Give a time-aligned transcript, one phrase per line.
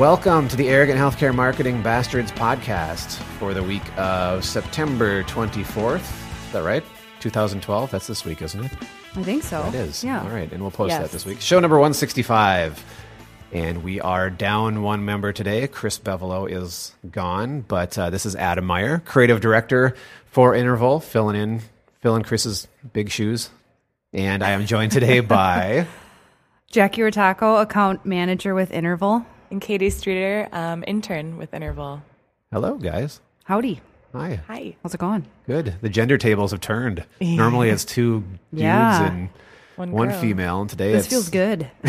[0.00, 5.96] Welcome to the Arrogant Healthcare Marketing Bastards podcast for the week of September 24th.
[5.96, 6.82] Is that right?
[7.18, 7.90] 2012?
[7.90, 8.72] That's this week, isn't it?
[9.14, 9.62] I think so.
[9.66, 10.02] It is.
[10.02, 10.22] Yeah.
[10.22, 10.50] All right.
[10.50, 11.02] And we'll post Yes.
[11.02, 11.42] that this week.
[11.42, 12.82] Show number 165.
[13.52, 15.68] And we are down one member today.
[15.68, 19.94] Chris Bevolo is gone, but uh, this is Adam Meyer, creative director
[20.24, 21.60] for Interval, filling in,
[22.00, 23.50] filling Chris's big shoes.
[24.14, 25.86] And I am joined today by
[26.70, 29.26] Jackie Rotako, account manager with Interval.
[29.50, 32.02] And Katie Streeter, um, intern with Interval.
[32.52, 33.20] hello, guys.
[33.44, 33.80] Howdy.
[34.12, 34.40] Hi.
[34.48, 34.76] Hi.
[34.82, 35.24] How's it going?
[35.46, 35.74] Good.
[35.80, 37.04] The gender tables have turned.
[37.20, 39.06] Normally it's two dudes Yeah.
[39.12, 39.28] and
[39.80, 41.70] One, one female, and today This feels good.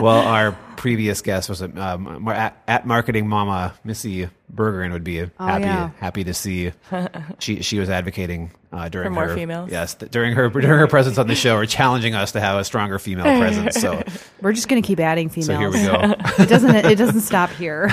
[0.00, 0.20] well.
[0.20, 5.56] Our previous guest was um, at, at marketing mama Missy Bergeron would be happy Oh,
[5.58, 5.90] yeah.
[5.98, 6.72] happy to see.
[7.40, 9.70] She she was advocating uh, during For more her females?
[9.72, 12.64] yes during her during her presence on the show, or challenging us to have a
[12.64, 13.74] stronger female presence.
[13.80, 14.00] So
[14.40, 15.46] We're just going to keep adding females.
[15.48, 16.14] so here we go.
[16.42, 16.76] It doesn't.
[16.76, 17.90] It doesn't stop here.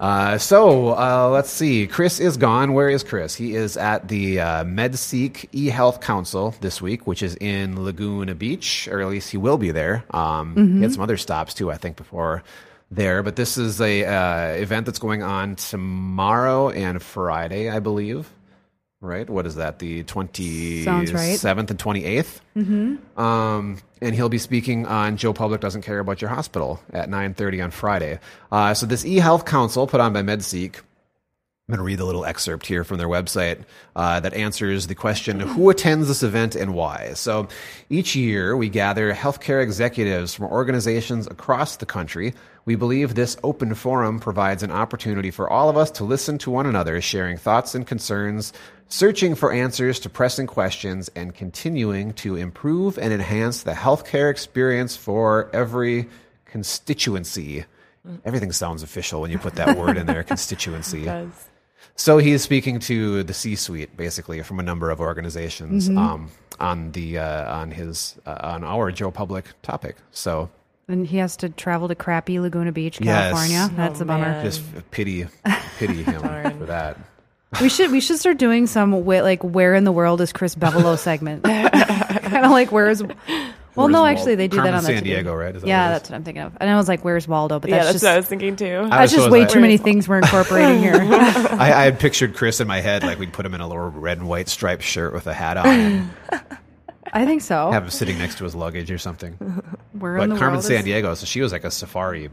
[0.00, 1.86] Uh, so uh, let's see.
[1.86, 2.72] Chris is gone.
[2.74, 3.34] Where is Chris?
[3.34, 8.88] He is at the uh, MedSeek eHealth Council this week, which is in Laguna Beach,
[8.90, 10.04] or at least he will be there.
[10.10, 12.42] Um, He had some other stops too, I think, before
[12.90, 13.22] there.
[13.22, 18.28] But this is a uh, event that's going on tomorrow and Friday, I believe.
[19.04, 19.28] Right?
[19.28, 19.78] What is that?
[19.78, 21.44] The 27th right.
[21.44, 22.40] and 28th.
[22.56, 23.20] Mm-hmm.
[23.20, 27.64] Um, and he'll be speaking on Joe Public Doesn't Care About Your Hospital at 9.30
[27.64, 28.18] on Friday.
[28.50, 30.76] Uh, so this e-health Council put on by MedSeek,
[31.66, 33.64] I'm going to read a little excerpt here from their website
[33.96, 37.14] uh, that answers the question Who attends this event and why?
[37.14, 37.48] So
[37.88, 42.34] each year we gather healthcare executives from organizations across the country.
[42.66, 46.50] We believe this open forum provides an opportunity for all of us to listen to
[46.50, 48.52] one another, sharing thoughts and concerns,
[48.88, 54.98] searching for answers to pressing questions, and continuing to improve and enhance the healthcare experience
[54.98, 56.10] for every
[56.44, 57.64] constituency.
[58.26, 61.06] Everything sounds official when you put that word in there, constituency.
[61.06, 61.48] Does.
[61.96, 66.30] So he's speaking to the C-suite, basically, from a number of organizations um,
[66.60, 69.96] on the uh, on his uh, on our Joe Public topic.
[70.10, 70.50] So
[70.88, 73.32] and he has to travel to crappy Laguna Beach, Yes.
[73.32, 73.70] California.
[73.76, 74.24] That's Oh, a bummer.
[74.24, 74.44] man.
[74.44, 75.26] just pity
[75.78, 76.20] pity him
[76.58, 76.98] for that.
[77.60, 80.54] We should we should start doing some wi- like where in the world is Chris
[80.56, 81.44] Bevolo segment.
[81.44, 83.02] kind of like where's.
[83.76, 85.10] Well, no, actually, they do Carmen that on the San Today.
[85.14, 85.52] Diego, right?
[85.52, 85.98] That yeah, what it is?
[86.02, 86.56] that's what I'm thinking of.
[86.60, 88.56] And I was like, "Where's Waldo?" But Yeah, that's that's just what I was thinking
[88.56, 88.82] too.
[88.90, 90.94] I that's just so way like- too many things we're incorporating here.
[91.00, 93.88] I, I had pictured Chris in my head, like we'd put him in a little
[93.90, 96.10] red and white striped shirt with a hat on,
[97.12, 97.70] I think so.
[97.72, 99.32] have him sitting next to his luggage or something.
[99.92, 102.30] Where in But the Carmen world San is- Diego, so she was like a safari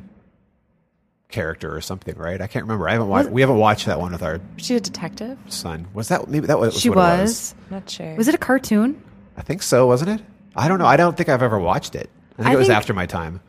[1.29, 2.41] character or something, right?
[2.41, 2.87] I can't remember.
[2.89, 3.29] I haven't watched.
[3.29, 5.37] We haven't watched that one with our she a detective?
[5.47, 5.87] son.
[5.93, 7.19] Was that maybe that was She what was.
[7.19, 7.55] It was?
[7.71, 8.15] Not sure.
[8.15, 9.01] Was it a cartoon?
[9.37, 10.25] I think so, wasn't it?
[10.55, 10.85] I don't know.
[10.85, 12.09] I don't think I've ever watched it.
[12.33, 13.41] I think I it was think- after my time.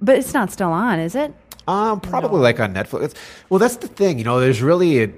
[0.00, 1.34] But it's not still on, is it?
[1.66, 3.04] Um, probably like on Netflix.
[3.04, 3.14] It's-
[3.50, 4.18] well, that's the thing.
[4.18, 5.12] You know, there's really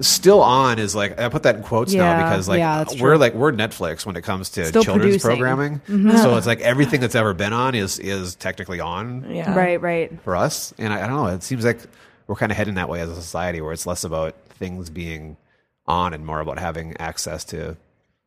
[0.00, 3.16] still on is like I put that in quotes now because like yeah, that's we're
[3.16, 5.80] like we're Netflix when it comes to Still children's producing.
[5.80, 5.88] Mm-hmm.
[5.88, 6.16] programming.
[6.18, 9.54] So it's like everything that's ever been on is is technically on Yeah.
[9.56, 10.20] Right, right.
[10.22, 10.72] for us.
[10.78, 11.26] And I, I don't know.
[11.26, 11.78] It seems like
[12.26, 15.36] we're kind of heading that way as a society where it's less about things being
[15.86, 17.76] on and more about having access to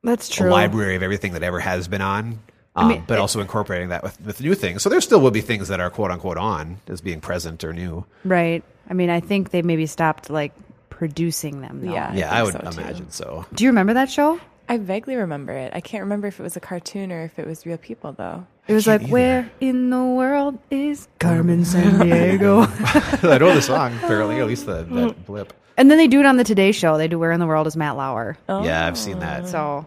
[0.06, 0.50] That's a true.
[0.50, 2.40] library of everything that ever has been on.
[2.78, 4.82] Um, mean, but it- also incorporating that with, with new things.
[4.84, 7.74] So there still will be things that are quote unquote on as being present or
[7.74, 8.06] new.
[8.24, 8.64] Right.
[8.90, 10.54] I mean, I think they maybe stopped like
[10.90, 11.82] producing them.
[11.86, 11.92] Though.
[11.94, 12.14] Yeah.
[12.14, 12.82] Yeah, I, would think so, too.
[12.82, 13.46] imagine so.
[13.54, 14.40] Do you remember that show?
[14.68, 15.72] I vaguely remember it.
[15.76, 18.46] I can't remember if it was a cartoon or if it was real people though.
[18.68, 19.12] It was like, either.
[19.12, 22.66] where in the world is Carmen Sandiego?
[23.24, 25.54] I know the song, apparently, at least the, that blip.
[25.78, 26.98] and then they do it on the Today Show.
[26.98, 28.38] They do Where in the World is Matt Lauer.
[28.50, 29.48] Oh, Yeah, I've seen that.
[29.48, 29.86] So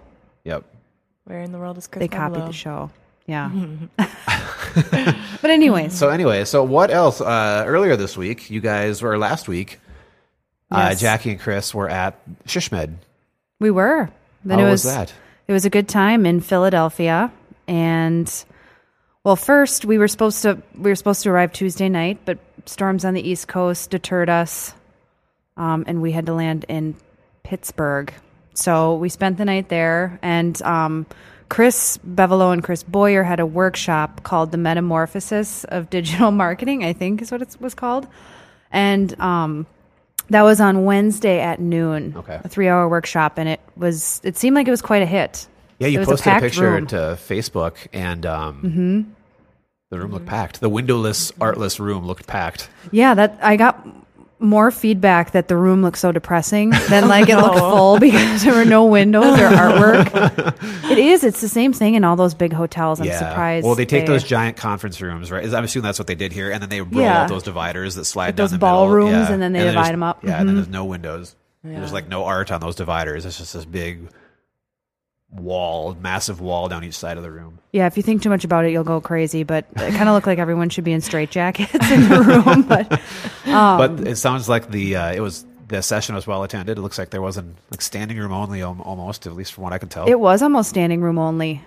[0.49, 0.65] Yep.
[1.25, 2.01] Where in the world is Chris?
[2.01, 2.47] they copied Pablo?
[2.47, 2.91] the show.
[3.27, 3.51] Yeah.
[3.99, 7.21] but anyways, So anyway, so what else?
[7.21, 9.79] Uh, earlier this week, you guys were last week.
[10.71, 12.17] Uh, Jackie and Chris were at
[12.47, 12.95] SHSMD.
[13.61, 14.11] we were.
[14.45, 15.13] Then How it was was, that?
[15.49, 17.31] It was a good time in Philadelphia,
[17.67, 18.45] and
[19.25, 23.05] well, first we were supposed to we were supposed to arrive Tuesday night, but storms
[23.05, 24.73] on the East Coast deterred us,
[25.57, 26.95] um, and we had to land in
[27.43, 28.13] Pittsburgh.
[28.59, 31.07] So we spent the night there, and um,
[31.49, 36.93] Chris Bevolo and Chris Boyer had a workshop called "The Metamorphosis of Digital Marketing." I
[36.93, 38.07] think is what it was called,
[38.73, 39.67] and um,
[40.31, 42.15] that was on Wednesday at noon.
[42.17, 42.41] Okay.
[42.45, 45.47] a three-hour workshop, and it was it seemed like it was quite a hit.
[45.79, 46.87] Yeah, you posted a, packed picture room.
[46.89, 49.11] to Facebook, and um, Mm-hmm.
[49.91, 50.61] the room looked packed.
[50.61, 52.69] The windowless, artless room looked packed.
[52.91, 53.87] Yeah, that I got
[54.41, 58.55] more feedback that the room looked so depressing than like it looked full because there
[58.55, 60.11] were no windows or artwork.
[60.91, 61.25] it is.
[61.25, 63.01] It's the same thing in all those big hotels.
[63.01, 63.67] I'm surprised.
[63.67, 65.45] Well, they take those giant conference rooms, right?
[65.53, 67.23] I'm assuming that's what they did here, and then they roll Yeah.
[67.23, 69.33] out those dividers that slide Like down those the ballrooms, Yeah.
[69.33, 70.23] and then they divide them up.
[70.25, 70.59] Yeah, and then Mhm.
[70.59, 71.35] there's no windows.
[71.65, 73.27] There's like no art on those dividers.
[73.27, 74.09] It's just this big
[75.31, 77.59] wall, massive wall down each side of the room.
[77.73, 79.43] Yeah, if you think too much about it, you'll go crazy.
[79.43, 82.63] But it kind of looked like everyone should be in straitjackets in the room.
[82.63, 83.01] But
[83.45, 86.79] but it sounds like the uh, it was the session was well attended.
[86.79, 89.79] It looks like there wasn't like standing room only, almost at least from what I
[89.79, 90.07] could tell.
[90.09, 91.63] it was almost standing room only.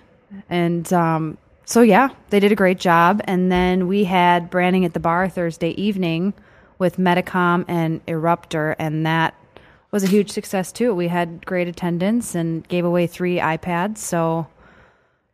[0.50, 3.20] And um, so, yeah, they did a great job.
[3.24, 6.34] And then we had branding at the bar Thursday evening
[6.78, 9.34] with Metacom and Eruptor, and that
[9.92, 10.94] was a huge success too.
[10.94, 13.98] We had great attendance and gave away three iPads.
[13.98, 14.46] So,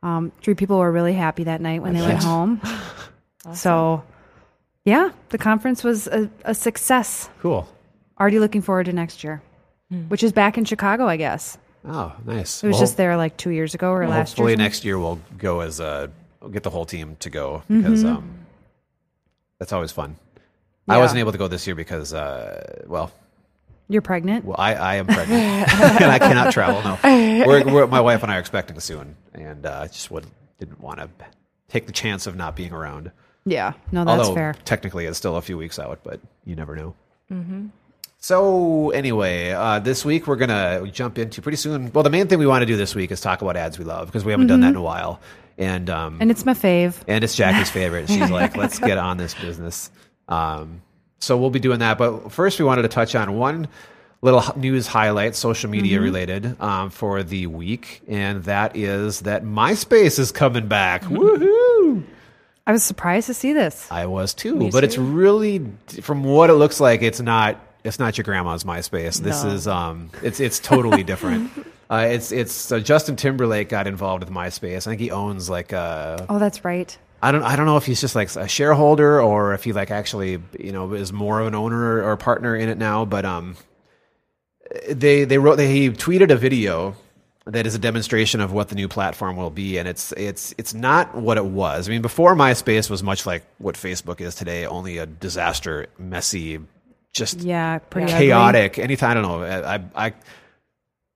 [0.02, 2.60] um, three people were really happy that night when they went home.
[3.54, 4.02] So,
[4.84, 7.30] yeah, the conference was a, a success.
[7.40, 7.66] cool.
[8.20, 9.40] Already looking forward to next year,
[10.08, 11.56] which is back in Chicago, I guess.
[11.86, 12.62] Oh, nice.
[12.62, 14.44] It was Well, just there like two years ago or last year.
[14.48, 16.10] hopefully next year we'll go as a
[16.40, 18.16] we'll get the whole team to go because Mm-hmm.
[18.18, 18.34] um,
[19.58, 20.16] that's always fun.
[20.86, 23.12] I wasn't able to go this year because uh, well,
[23.88, 24.44] You're pregnant.
[24.44, 25.32] well I, I am pregnant
[26.02, 26.82] and I cannot travel.
[26.82, 26.98] No,
[27.46, 30.26] we're, we're, my wife and I are expecting soon, and uh, I just would,
[30.58, 31.08] didn't want to
[31.68, 33.10] take the chance of not being around.
[33.46, 34.54] Yeah, no, that's Although fair.
[34.66, 36.94] technically it's still a few weeks out, but you never know.
[38.20, 41.92] So anyway, uh, this week we're gonna jump into pretty soon.
[41.92, 43.84] Well, the main thing we want to do this week is talk about ads we
[43.84, 45.20] love because we haven't done that in a while,
[45.56, 46.96] and um, And it's my fave.
[47.06, 48.08] and it's Jackie's favorite.
[48.08, 49.90] She's like, let's get on this business.
[50.26, 50.82] Um,
[51.18, 51.98] so we'll be doing that.
[51.98, 53.68] But first, we wanted to touch on one
[54.20, 60.18] little news highlight, social media related, um, for the week, and that is that MySpace
[60.18, 61.02] is coming back.
[61.04, 62.02] Woohoo!
[62.66, 63.90] I was surprised to see this.
[63.90, 65.66] I was too, Me but it's really
[66.02, 67.02] from what it looks like.
[67.02, 67.60] It's not.
[67.84, 69.20] It's not your grandma's MySpace.
[69.22, 69.50] This No.
[69.50, 70.10] is um.
[70.22, 71.50] It's it's totally different.
[71.90, 74.86] Uh, it's it's uh, Justin Timberlake got involved with MySpace.
[74.86, 76.94] I think he owns like uh Oh, that's right.
[77.22, 79.90] I don't I don't know if he's just like a shareholder or if he like
[79.90, 83.04] actually you know is more of an owner or partner in it now.
[83.04, 83.56] But um,
[84.88, 86.94] they they wrote they, he tweeted a video
[87.46, 90.74] that is a demonstration of what the new platform will be, and it's it's it's
[90.74, 91.88] not what it was.
[91.88, 96.60] I mean, before MySpace was much like what Facebook is today, only a disaster, messy,
[97.12, 98.26] just Yeah, pretty ugly.
[98.26, 98.78] chaotic.
[98.78, 100.14] Anytime I don't know, I I.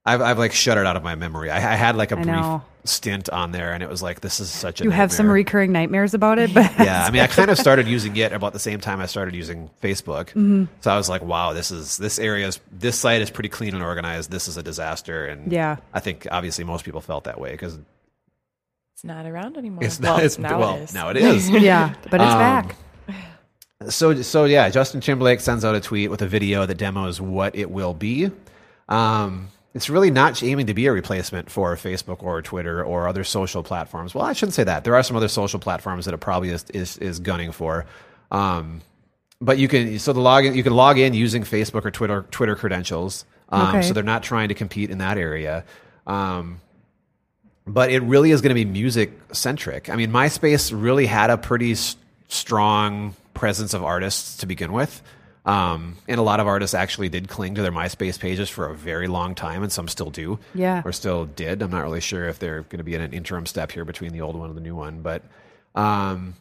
[0.05, 1.49] I've, I've like shut it out of my memory.
[1.49, 2.63] I, I had like a I brief know.
[2.85, 5.73] Stint on there, and it was like this is such a You have some recurring
[5.73, 8.59] nightmares about it, but yeah, I mean, I kind of started using it about the
[8.59, 10.27] same time I started using Facebook.
[10.31, 10.65] Mm-hmm.
[10.81, 13.75] So I was like, wow, this is this area is this site is pretty clean
[13.75, 14.31] and organized.
[14.31, 15.77] This is a disaster, and Yeah.
[15.93, 17.79] I think obviously most people felt that way because
[18.95, 19.85] It's not around anymore.
[19.85, 20.25] it's well, not.
[20.25, 20.95] It's now well it is.
[20.95, 21.51] now it is.
[21.71, 22.77] yeah, but it's Um, back.
[23.91, 27.55] so so yeah, Justin Timberlake sends out a tweet with a video that demos what
[27.55, 28.31] it will be.
[28.89, 33.25] Um, it's really not aiming to be a replacement for Facebook or Twitter or other
[33.25, 34.15] social platforms.
[34.15, 34.85] Well, I shouldn't say that.
[34.85, 37.87] There are some other social platforms that it probably is is, is gunning for.
[38.31, 38.83] Um,
[39.41, 42.55] but you can so the login you can log in using Facebook or Twitter Twitter
[42.57, 43.25] credentials.
[43.49, 43.83] Um, Okay.
[43.83, 45.65] So they're not trying to compete in that area.
[46.07, 46.61] Um,
[47.67, 49.89] but it really is going to be music centric.
[49.89, 51.97] I mean, MySpace really had a pretty s-
[52.29, 55.01] strong presence of artists to begin with.
[55.45, 58.75] Um, and a lot of artists actually did cling to their MySpace pages for a
[58.77, 60.39] very long time, and some still do.
[60.55, 60.83] Yeah.
[60.85, 61.63] Or still did.
[61.63, 64.13] I'm not really sure if they're going to be in an interim step here between
[64.13, 65.03] the old one and the new one.
[65.03, 65.23] But
[65.75, 66.35] um,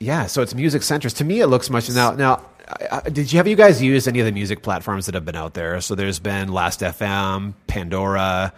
[0.00, 1.14] yeah, so it's music centric.
[1.14, 2.10] To me, it looks much now.
[2.12, 5.14] Now, I- I- did you have you guys used any of the music platforms that
[5.14, 5.80] have been out there?
[5.80, 8.52] So there's been Last FM, Pandora,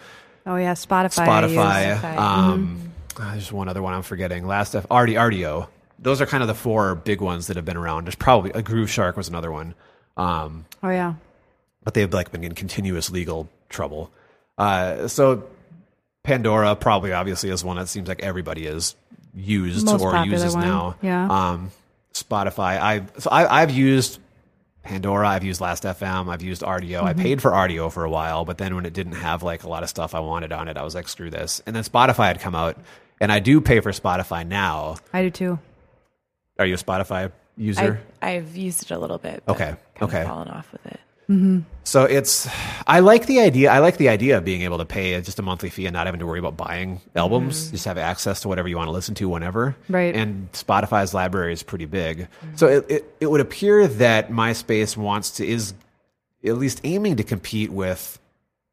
[0.46, 1.26] Oh yeah, Spotify.
[1.26, 2.16] Spotify.
[2.16, 4.46] Um, ah, there's one other one I'm forgetting.
[4.46, 5.68] Last F, RD, Rdio.
[5.98, 8.04] Those are kind of the four big ones that have been around.
[8.06, 9.74] There's probably a Grooveshark was another one,
[10.16, 11.14] um, Oh yeah.
[11.82, 14.10] but they've like been in continuous legal trouble.
[14.56, 15.44] Uh, so
[16.22, 18.94] Pandora probably obviously is one that seems like everybody is
[19.34, 20.96] used Most or uses one, now.
[21.02, 21.26] yeah.
[21.50, 21.70] Um,
[22.12, 22.78] Spotify.
[22.80, 24.18] I so I, I've used
[24.82, 25.28] Pandora.
[25.28, 26.28] I've used Last FM.
[26.28, 26.98] I've used Rdio.
[26.98, 27.06] Mm-hmm.
[27.06, 29.68] I paid for Rdio for a while, but then when it didn't have like a
[29.68, 31.62] lot of stuff I wanted on it, I was like, screw this.
[31.66, 32.76] And then Spotify had come out,
[33.20, 34.96] and I do pay for Spotify now.
[35.12, 35.58] I do too.
[36.58, 38.00] Are you a Spotify user?
[38.20, 39.42] I, I've used it a little bit.
[39.48, 40.24] Okay, okay.
[40.24, 41.00] Fallen off with it.
[41.28, 41.58] Mm-hmm.
[41.84, 42.48] So it's
[42.86, 43.70] I like the idea.
[43.70, 46.06] I like the idea of being able to pay just a monthly fee and not
[46.06, 47.64] having to worry about buying albums.
[47.64, 47.72] Mm-hmm.
[47.72, 49.76] Just have access to whatever you want to listen to whenever.
[49.90, 50.14] Right.
[50.14, 52.20] And Spotify's library is pretty big.
[52.20, 52.56] Mm-hmm.
[52.56, 55.74] So it, it it would appear that MySpace wants to is
[56.44, 58.18] at least aiming to compete with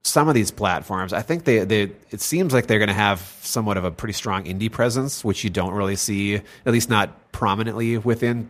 [0.08, 1.14] some of these platforms.
[1.14, 4.14] I think they they it seems like they're going to have somewhat of a pretty
[4.14, 8.48] strong indie presence, which you don't really see at least not prominently within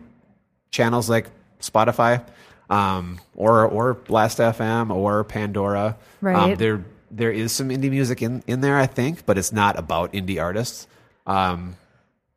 [0.70, 1.28] channels like
[1.60, 2.22] Spotify.
[2.68, 5.86] um, or or Last FM or Pandora.
[5.86, 6.58] Um, Right.
[6.58, 10.12] there there is some indie music in in there, I think, but it's not about
[10.12, 10.86] indie artists.
[11.26, 11.76] Um,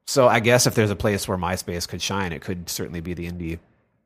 [0.07, 3.13] so I guess if there's a place where MySpace could shine, it could certainly be
[3.13, 3.59] the indie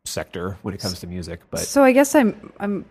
[0.05, 1.41] sector when it comes to music.
[1.51, 2.85] But So I guess I'm I'm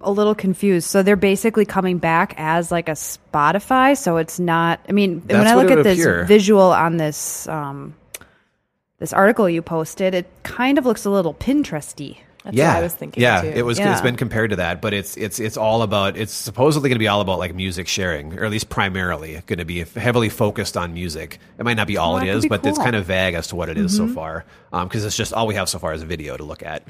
[0.00, 0.88] a little confused.
[0.88, 3.96] So they're basically coming back as like a Spotify.
[3.96, 4.80] So it's not.
[4.88, 6.24] I mean, when I look at this appear.
[6.24, 7.94] visual on this um,
[8.98, 12.18] this article you posted, it kind of looks a little Pinteresty.
[12.44, 13.22] That's yeah, what I was thinking.
[13.22, 13.48] Yeah, too.
[13.48, 13.78] it was.
[13.78, 13.92] Yeah.
[13.92, 16.16] It's been compared to that, but it's it's it's all about.
[16.16, 19.58] It's supposedly going to be all about like music sharing, or at least primarily going
[19.58, 21.40] to be heavily focused on music.
[21.58, 22.72] It might not be all Oh, it is, but it's cool.
[22.74, 22.82] Mm-hmm.
[22.84, 25.56] kind of vague as to what it is so far, because it's just all we
[25.56, 26.84] have so far is a video to look at.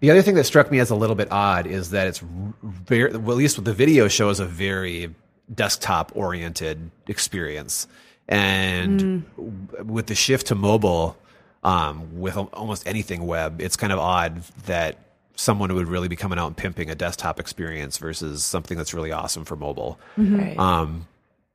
[0.00, 2.22] The other thing that struck me as a little bit odd is that it's
[2.62, 5.14] very, well, at least with the video shows a very
[5.54, 7.86] desktop oriented experience,
[8.28, 9.00] and
[9.36, 9.84] Mm.
[9.84, 11.16] with the shift to mobile
[11.62, 14.96] um, with almost anything web, it's kind of odd that
[15.36, 19.12] someone would really be coming out and pimping a desktop experience versus something that's really
[19.12, 19.98] awesome for mobile.
[20.16, 20.58] Right.
[20.58, 21.06] Um,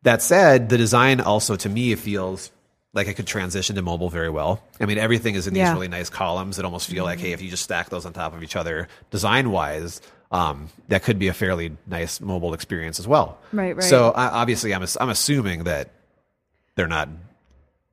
[0.04, 2.52] that said, the design also to me feels
[2.94, 4.64] like it could transition to mobile very well.
[4.80, 5.74] I mean, everything is in these Yeah.
[5.74, 8.34] really nice columns that almost feel like, hey, if you just stack those on top
[8.34, 13.08] of each other, design wise, um, that could be a fairly nice mobile experience as
[13.08, 13.38] well.
[13.52, 13.84] Right, right.
[13.84, 15.90] So I, obviously, I'm I'm assuming that
[16.76, 17.10] they're not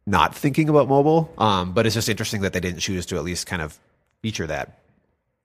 [0.06, 3.24] not thinking about mobile, um, but it's just interesting that they didn't choose to at
[3.24, 3.78] least kind of
[4.22, 4.78] feature that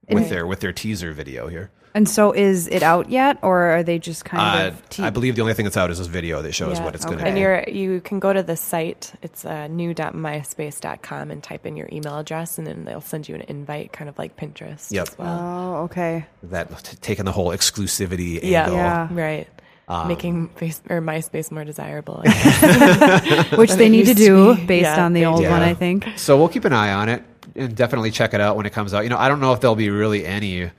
[0.09, 0.29] with Right.
[0.29, 1.69] their with their teaser video here.
[1.93, 4.89] And so, is it out yet, or are they just kind Uh, of?
[4.89, 6.85] te- I believe the only thing that's out is this video that shows Yeah.
[6.85, 7.29] what it's going to be.
[7.29, 9.13] And you're you can go to the site.
[9.23, 13.41] It's uh, new.myspace.com and type in your email address, and then they'll send you an
[13.47, 14.91] invite, kind of like Pinterest.
[14.91, 15.07] Yep.
[15.07, 15.39] As well.
[15.39, 16.25] oh, okay.
[16.43, 18.63] that t- taking the whole exclusivity Yeah.
[18.63, 18.77] angle.
[18.77, 19.07] Yeah.
[19.11, 19.47] Right.
[19.89, 22.21] Um, Making face or MySpace more desirable.
[23.57, 24.65] Which they need to used to do be.
[24.65, 25.49] based Yeah, on the old do.
[25.49, 26.05] one, I think.
[26.17, 27.23] So we'll keep an eye on it
[27.55, 29.03] and definitely check it out when it comes out.
[29.03, 30.71] You know, I don't know if there'll be really any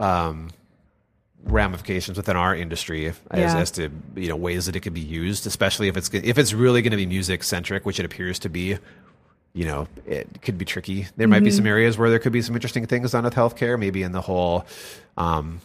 [0.00, 0.50] um,
[1.44, 3.56] ramifications within our industry as, Yeah.
[3.58, 6.52] as to you know ways that it could be used, especially if it's if it's
[6.52, 8.76] really going to be music centric, which it appears to be.
[9.54, 11.06] You know, it could be tricky.
[11.16, 11.56] There might be Mm-hmm.
[11.58, 14.22] some areas where there could be some interesting things done with healthcare, maybe in the
[14.22, 14.64] whole
[15.18, 15.60] um,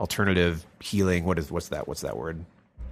[0.00, 1.24] alternative healing.
[1.24, 1.88] What is what's that?
[1.88, 2.44] What's that word?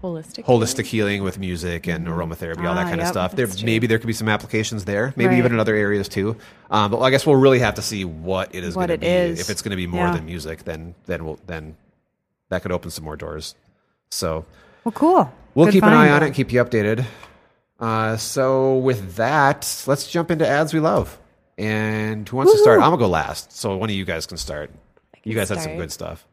[0.02, 0.44] Holistic.
[0.44, 3.34] holistic healing with music and aromatherapy, all that Ah, kind of stuff.
[3.34, 5.38] There maybe there could be some applications there, maybe Right.
[5.38, 6.36] even in other areas too.
[6.70, 9.06] Um, but I guess we'll really have to see what it is What it be.
[9.06, 9.40] is.
[9.40, 10.12] If it's going to be more Yeah.
[10.14, 11.76] than music, then then we'll then
[12.50, 13.54] that could open some more doors.
[14.10, 14.44] So
[14.84, 15.32] Well, cool.
[15.54, 17.04] we'll Good keep an eye on it keep you updated.
[17.80, 21.18] Uh, so with that, let's jump into ads we love.
[21.58, 22.80] And who wants to start?
[22.80, 23.52] I'm gonna go last.
[23.56, 24.70] So one of you guys can start.
[25.14, 26.26] can You guys had some good stuff.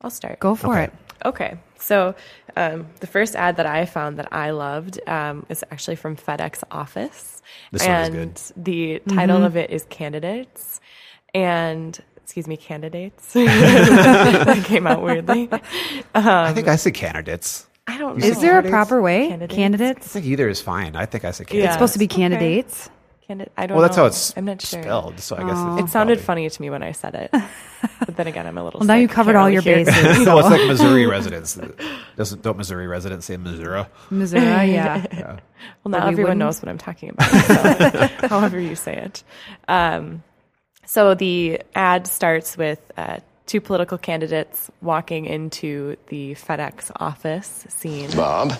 [0.00, 0.38] I'll start.
[0.40, 0.84] Go for Okay.
[0.84, 0.92] it.
[1.24, 2.14] Okay, so
[2.56, 6.62] um, the first ad that I found that I loved um, is actually from FedEx
[6.70, 8.64] Office, This one is and good.
[8.64, 9.16] the Mm-hmm.
[9.18, 10.80] title of it is Candidates,
[11.34, 13.32] and excuse me, candidates.
[13.32, 15.48] that came out weirdly.
[16.14, 17.66] I think I said candidates.
[17.88, 18.18] I don't.
[18.18, 18.24] Know.
[18.26, 19.28] Is there a proper way?
[19.28, 20.06] Candidates?
[20.06, 20.94] I think either is fine.
[20.94, 21.50] I think I said Yeah.
[21.50, 21.66] candidates.
[21.66, 22.64] It's supposed to be Okay.
[23.28, 23.28] Candidates.
[23.28, 23.76] Candid- I don't.
[23.76, 24.02] Well, that's know.
[24.02, 24.82] how it's I'm not sure.
[24.82, 25.20] spelled.
[25.20, 25.84] So I guess.
[25.84, 27.30] It sounded probably- funny to me when I said it,
[28.00, 28.80] but then again, I'm a little.
[28.80, 29.84] Well, now you covered all really your hear.
[29.84, 29.94] bases.
[30.26, 31.58] well, it's like Missouri residents.
[32.16, 33.84] Doesn't don't Missouri residents say Missouri?
[34.10, 34.42] Missouri,
[34.72, 35.04] yeah.
[35.84, 36.38] Well, now we everyone wouldn't.
[36.38, 37.30] knows what I'm talking about,
[38.20, 39.22] so, however you say it.
[39.68, 40.22] Um,
[40.86, 48.10] so the ad starts with uh, two political candidates walking into the FedEx office scene.
[48.12, 48.52] Bob.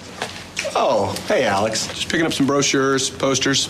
[0.74, 1.86] Oh, hey, Alex.
[1.86, 3.68] Just picking up some brochures, posters,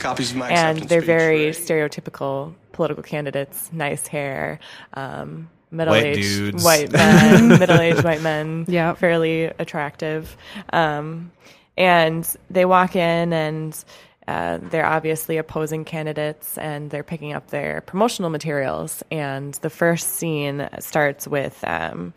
[0.00, 1.06] copies of my and they're speech.
[1.06, 1.54] very Right.
[1.54, 3.70] stereotypical political candidates.
[3.72, 4.58] Nice hair,
[4.94, 6.64] um, middle-aged dudes.
[6.64, 8.98] white men, middle-aged white men, Yep.
[8.98, 10.36] fairly attractive.
[10.72, 11.30] Um,
[11.76, 13.84] and they walk in and.
[14.28, 19.02] Uh, they're obviously opposing candidates and they're picking up their promotional materials.
[19.10, 22.12] And the first scene starts with um,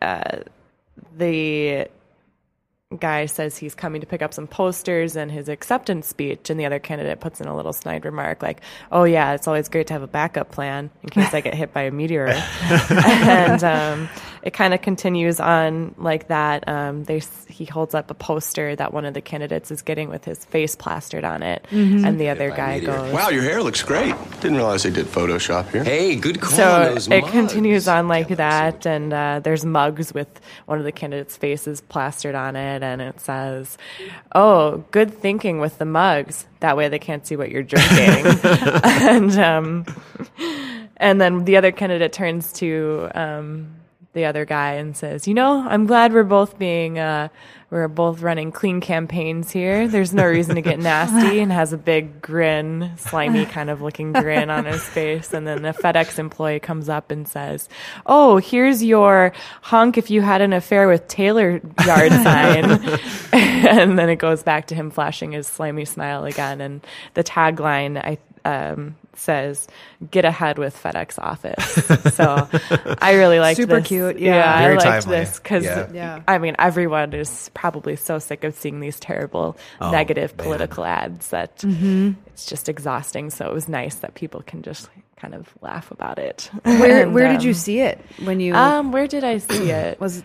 [0.00, 0.42] uh,
[1.16, 1.88] the
[2.98, 6.66] guy says he's coming to pick up some posters and his acceptance speech and the
[6.66, 9.92] other candidate puts in a little snide remark like oh yeah it's always great to
[9.92, 12.26] have a backup plan in case i get hit by a meteor
[12.90, 14.08] and um,
[14.42, 18.92] it kind of continues on like that um, they, he holds up a poster that
[18.92, 22.50] one of the candidates is getting with his face plastered on it and the other
[22.50, 24.14] guy goes Wow, your hair looks great.
[24.40, 25.84] Didn't realize they did Photoshop here.
[25.84, 27.32] Hey, good call so those it mugs.
[27.32, 28.36] continues on like Kevin.
[28.38, 33.00] that and uh, there's mugs with one of the candidates faces plastered on it and
[33.02, 33.76] it says
[34.34, 38.26] oh good thinking with the mugs that way they can't see what you're drinking
[38.84, 39.86] and um,
[40.96, 43.74] and then the other candidate turns to um,
[44.12, 47.28] the other guy and says, "You know, I'm glad we're both being uh,
[47.70, 49.86] we're both running clean campaigns here.
[49.86, 54.12] There's no reason to get nasty." And has a big grin, slimy kind of looking
[54.12, 55.32] grin on his face.
[55.32, 57.68] And then the FedEx employee comes up and says,
[58.06, 62.64] "Oh, here's your honk if you had an affair with Taylor yard sign."
[63.32, 66.60] and then it goes back to him flashing his slimy smile again.
[66.60, 69.68] And the tagline, I um, says
[70.10, 72.48] "Get ahead with FedEx office." so
[73.00, 73.64] I really like this.
[73.64, 73.88] Super this.
[73.88, 74.58] cute, yeah.
[74.58, 75.88] Very I liked timely, this because yeah.
[75.92, 76.22] Yeah.
[76.26, 80.44] I mean everyone is probably so sick of seeing these terrible Oh, negative man.
[80.46, 82.12] political ads that Mm-hmm.
[82.28, 83.30] it's just exhausting.
[83.30, 86.50] So it was nice that people can just kind of laugh about it.
[86.64, 89.70] Where And, where did you um, see it when you Um, where did I see
[89.82, 90.00] it?
[90.00, 90.24] was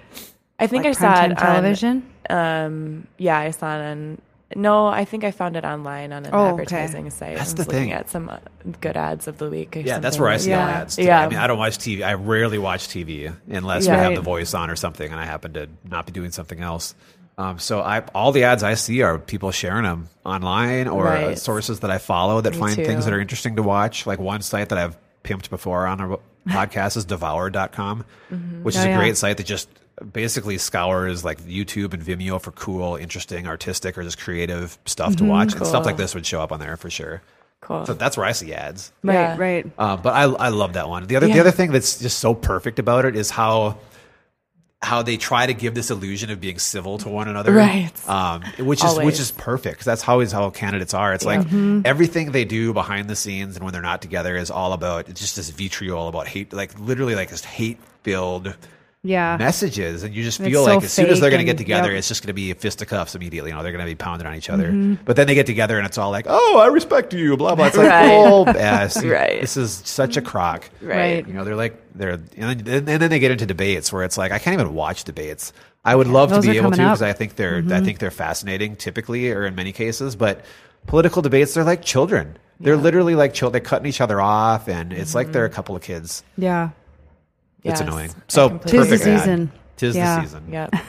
[0.57, 2.09] I think like I saw primetime it television?
[2.29, 2.37] on.
[2.65, 4.21] Um, yeah, I saw it on.
[4.55, 6.51] No, I think I found it online on an Oh, okay.
[6.63, 7.35] advertising site.
[7.37, 7.91] That's I the was looking thing.
[7.91, 8.37] at some uh,
[8.81, 9.75] good ads of the week.
[9.75, 10.69] Or Yeah, that's where I see all yeah.
[10.79, 10.95] ads.
[10.95, 11.07] Today.
[11.09, 12.03] Yeah, I mean, I don't watch TV.
[12.03, 13.91] I rarely watch TV unless Yeah.
[13.91, 14.15] we have Right.
[14.15, 16.95] the voice on or something, and I happen to not be doing something else.
[17.37, 21.11] Um, so I, all the ads I see are people sharing them online or uh,
[21.27, 21.37] Right.
[21.37, 22.85] sources that I follow that Me find too.
[22.85, 24.07] things that are interesting to watch.
[24.07, 28.05] Like one site that I've pimped before on our podcast is devour.com,
[28.63, 28.97] which is Oh, a yeah.
[28.97, 29.67] great site that just
[30.11, 35.23] basically scours like YouTube and Vimeo for cool, interesting, artistic, or just creative stuff to
[35.25, 35.53] watch.
[35.55, 37.21] And stuff like this would show up on there for sure.
[37.61, 37.85] cool.
[37.85, 38.91] So that's where I see ads.
[39.03, 39.37] Right, Yeah.
[39.37, 39.65] right.
[39.77, 41.07] Uh, but I I love that one.
[41.07, 43.77] The other the other thing that's just so perfect about it is how
[44.81, 47.89] how they try to give this illusion of being civil to one another, Right.
[48.07, 49.19] Um, which is which Always.
[49.19, 49.77] is perfect.
[49.79, 51.13] 'cause that's always how candidates are.
[51.13, 51.41] It's like
[51.85, 55.21] everything they do behind the scenes and when they're not together is all about it's
[55.21, 58.53] just this vitriol about hate, like literally like just hate filled
[59.05, 59.37] Yeah.
[59.37, 61.57] messages, and you just It's feel so like as soon as they're going to get
[61.57, 61.99] together, yep.
[61.99, 63.51] it's just going to be fisticuffs immediately.
[63.51, 64.71] You know, they're going to be pounding on each other.
[65.05, 67.67] But then they get together, and it's all like, "Oh, I respect you," blah blah.
[67.67, 68.09] It's like, Right.
[68.11, 69.41] oh, yes, Right.
[69.41, 70.69] This is such a crock.
[70.81, 71.25] Right.
[71.27, 74.17] You know, they're like they're, and then, and then they get into debates where it's
[74.17, 75.53] like I can't even watch debates.
[75.85, 77.01] I would love to be able to because.
[77.03, 80.15] I think they're I think they're fascinating, typically or in many cases.
[80.15, 80.43] But
[80.87, 82.37] political debates, they're like children.
[82.59, 83.61] They're literally like children.
[83.61, 86.23] They're cutting each other off, and it's like they're a couple of kids.
[86.37, 86.69] Yeah.
[87.71, 88.11] It's annoying.
[88.11, 89.19] I So completely Tis the ad.
[89.19, 89.51] season.
[89.77, 90.15] Tis Yeah.
[90.15, 90.43] the season.
[90.51, 90.69] Yeah.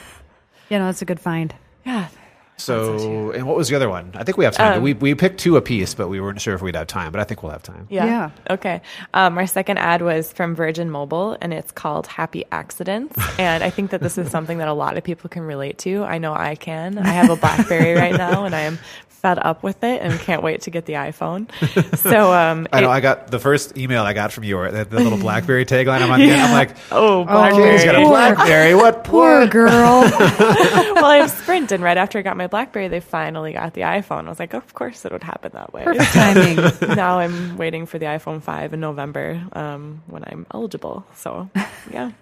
[0.69, 1.55] Yeah, no, that's a good find.
[1.85, 2.09] Yeah.
[2.57, 4.11] So, and what was the other one?
[4.15, 4.79] I think we have time.
[4.79, 7.13] Um, we we picked two apiece, but we weren't sure if we'd have time.
[7.13, 7.87] But I think we'll have time.
[7.91, 8.07] Yeah.
[8.07, 8.31] Yeah.
[8.51, 8.81] Okay.
[9.15, 13.17] Um, our second ad was from Virgin Mobile, and it's called Happy Accidents.
[13.39, 16.03] and I think that this is something that a lot of people can relate to.
[16.03, 16.99] I know I can.
[16.99, 18.79] I have a BlackBerry right now, and I am
[19.27, 21.51] fed up with it and can't wait to get the iPhone.
[21.99, 22.91] So, um, I know.
[22.91, 25.65] it- I got the first email I got from you, or the, the little BlackBerry
[25.67, 26.01] tagline.
[26.01, 26.41] I'm on the end.
[26.41, 27.85] I'm like, oh, he's BlackBerry.
[27.85, 28.75] got a BlackBerry.
[28.77, 29.03] What?
[29.13, 30.01] Poor girl.
[30.03, 33.81] well, I have Sprint, and right after I got my BlackBerry, they finally got the
[33.81, 34.27] iPhone.
[34.27, 35.83] I was like, of course it would happen that way.
[35.83, 36.57] Perfect timing.
[36.97, 41.05] now I'm waiting for the iPhone 5 in November um, when I'm eligible.
[41.17, 41.51] So,
[41.91, 42.13] yeah.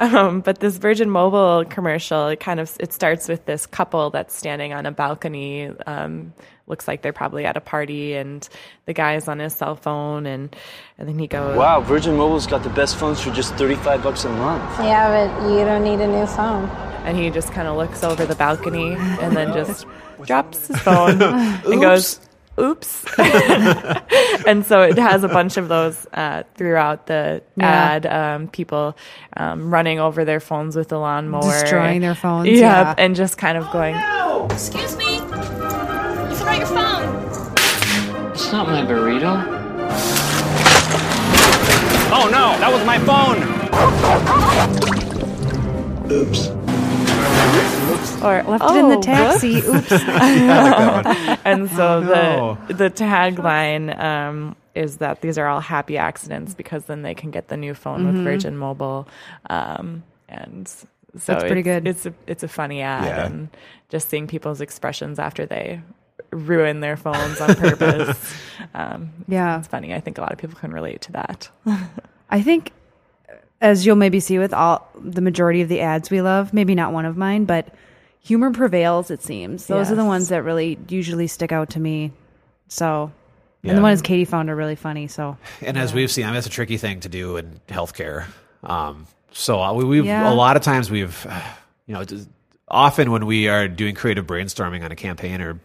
[0.00, 4.34] um, but this Virgin Mobile commercial, it kind of it starts with this couple that's
[4.34, 5.70] standing on a balcony.
[5.86, 6.15] Um,
[6.66, 8.48] looks like they're probably at a party, and
[8.86, 10.54] the guy's on his cell phone, and
[10.98, 14.24] and then he goes, Wow, Virgin Mobile's got the best phones for just 35 bucks
[14.24, 14.62] a month.
[14.80, 16.68] Yeah, but you don't need a new phone.
[17.06, 19.86] and he just kind of looks over the balcony and then just
[20.26, 22.18] drops his phone and goes,
[22.58, 23.04] "Oops."
[24.46, 27.66] and so it has a bunch of those uh, throughout the Yeah.
[27.66, 28.06] ad.
[28.06, 28.96] Um, people
[29.36, 32.94] um, running over their phones with the lawnmower, Destroying their phones, Yep, yeah.
[32.98, 33.94] and just kind of going.
[34.50, 35.05] Excuse me?
[38.46, 39.44] It's not my burrito.
[42.12, 43.42] Oh no, that was my phone!
[46.12, 46.46] Oops.
[48.22, 49.56] Or Left it in the "Oh, taxi.
[49.56, 49.90] Oops.
[51.44, 52.56] and so no.
[52.68, 57.32] the the tagline um, is that these are all happy accidents because then they can
[57.32, 59.08] get the new phone with Virgin Mobile,
[59.50, 61.32] um, and so Mm-hmm.
[61.32, 61.88] That's pretty it's, good.
[61.88, 63.26] It's a it's a funny ad, Yeah.
[63.26, 63.48] and
[63.88, 65.80] just seeing people's expressions after they
[66.30, 68.34] ruin their phones on purpose.
[68.74, 69.58] um, Yeah.
[69.58, 69.94] it's funny.
[69.94, 71.48] I think a lot of people can relate to that.
[72.30, 72.72] I think,
[73.60, 76.92] as you'll maybe see with all the majority of the ads we love, maybe not
[76.92, 77.68] one of mine, but
[78.20, 79.10] humor prevails.
[79.10, 82.12] It seems those are the ones that really usually stick out to me.
[82.68, 83.12] So,
[83.62, 83.70] Yeah.
[83.70, 85.06] and the ones Katie found are really funny.
[85.06, 88.24] So, And as we've seen, I mean, that's a tricky thing to do in healthcare.
[88.64, 90.30] Um, so uh, we, we've Yeah.
[90.30, 91.40] a lot of times we've, uh,
[91.86, 92.04] you know,
[92.68, 95.60] often when we are doing creative brainstorming on a campaign or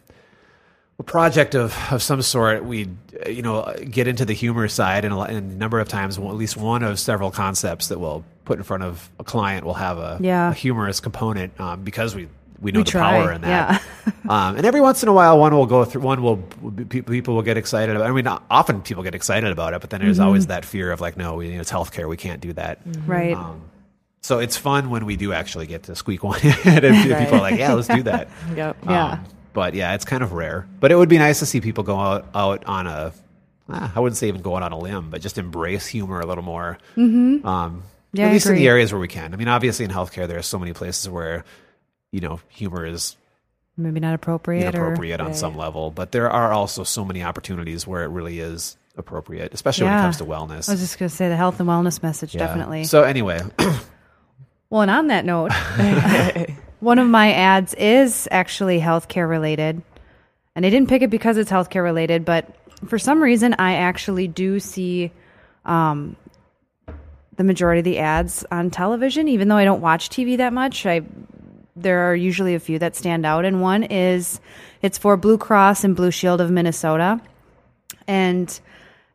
[1.02, 2.88] a project of, of some sort, we,
[3.26, 6.20] uh, you know, get into the humor side, and a, and a number of times,
[6.20, 9.66] well, at least one of several concepts that we'll put in front of a client
[9.66, 10.52] will have a, Yeah.
[10.52, 12.28] a humorous component um, because we
[12.60, 13.82] we know We the try, power in that.
[14.30, 16.02] um, and every once in a while, one will go through.
[16.04, 16.38] One will
[16.90, 18.08] people will get excited about.
[18.08, 20.28] I mean, often people get excited about it, but then there's Mm-hmm.
[20.28, 22.08] always that fear of like, no, we, it's healthcare.
[22.08, 22.78] We can't do that.
[23.08, 23.36] right.
[23.36, 23.62] Um,
[24.22, 26.52] so it's fun when we do actually get to squeak one in,
[26.86, 28.78] and people are like, "Yeah, let's do that." Yep.
[28.86, 29.20] Yeah.
[29.54, 30.68] But yeah, it's kind of rare.
[30.80, 33.12] But it would be nice to see people go out out on a.
[33.70, 36.44] ah, I wouldn't say even going on a limb, but just embrace humor a little
[36.44, 36.78] more.
[36.96, 37.46] Mm-hmm.
[37.48, 37.84] Um,
[38.14, 39.34] Yeah, at least in the areas where we can.
[39.34, 41.44] I mean, obviously in healthcare, there are so many places where,
[42.12, 43.16] you know, humor is
[43.78, 44.68] Maybe not appropriate.
[44.68, 48.76] inappropriate on some level, but there are also so many opportunities where it really is
[48.98, 50.68] appropriate, especially when it comes to wellness.
[50.68, 52.46] I was just going to say the health and wellness message, Yeah.
[52.46, 52.84] definitely.
[52.84, 53.40] So anyway,
[54.70, 55.52] Well, and on that note,
[56.82, 59.82] one of my ads is actually healthcare related.
[60.56, 62.54] And I didn't pick it because it's healthcare related, but
[62.88, 65.12] for some reason, I actually do see
[65.63, 66.17] um,
[67.38, 70.86] the majority of the ads on television, even though I don't watch TV that much.
[70.86, 71.04] I
[71.74, 74.41] there are usually a few that stand out, and one is
[74.82, 77.22] it's for Blue Cross and Blue Shield of Minnesota,
[78.08, 78.60] and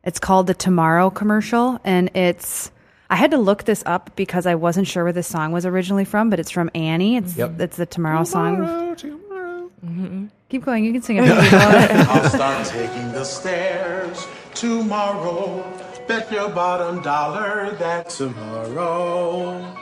[0.03, 2.71] it's called the Tomorrow commercial, and it's
[3.09, 6.05] I had to look this up because I wasn't sure where this song was originally
[6.05, 7.15] from, but it's from Annie.
[7.17, 7.59] It's Yep.
[7.61, 8.57] it's the Tomorrow, song.
[8.57, 10.29] Tomorrow, tomorrow.
[10.49, 11.23] Keep going, you can sing it.
[11.25, 11.75] if you want.
[12.09, 15.63] I'll start taking the stairs tomorrow.
[16.07, 19.75] Bet your bottom dollar that tomorrow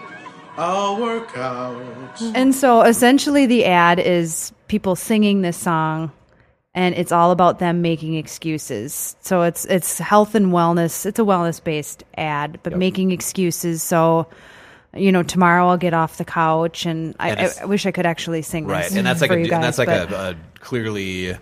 [0.57, 2.21] I'll work out.
[2.33, 6.11] and so essentially, the ad is people singing this song,
[6.75, 9.15] and it's all about them making excuses.
[9.21, 11.05] So it's it's health and wellness.
[11.07, 13.81] It's a wellness based ad, but making excuses.
[13.81, 14.27] So.
[14.97, 17.91] You know, tomorrow I'll get off the couch, and I, And I, I wish I
[17.91, 18.85] could actually sing right?
[18.85, 19.51] this And that's like a guys.
[19.51, 21.35] and that's like a, a clearly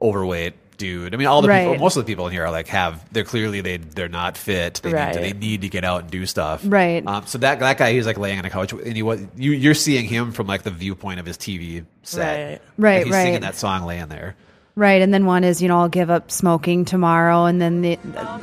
[0.00, 1.14] overweight dude.
[1.14, 1.68] I mean, all the Right.
[1.68, 4.36] people, most of the people in here are like have they're clearly they they're not
[4.36, 4.80] fit.
[4.82, 5.14] They need to, Right.
[5.14, 6.62] they need to get out and do stuff.
[6.64, 7.06] Right.
[7.06, 9.52] Um, so that that guy he's like laying on a couch, and he was you
[9.52, 12.62] you're seeing him from like the viewpoint of his TV set.
[12.76, 12.78] Right.
[12.78, 14.36] Right, And he's singing that song laying there.
[14.78, 17.92] Right, and then one is you know I'll give up smoking tomorrow, and then the,